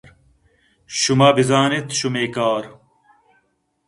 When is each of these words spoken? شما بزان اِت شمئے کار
شما 1.01 1.29
بزان 1.37 1.71
اِت 1.77 1.87
شمئے 1.97 2.27
کار 2.35 2.63